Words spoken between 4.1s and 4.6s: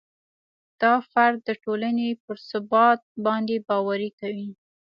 کوي.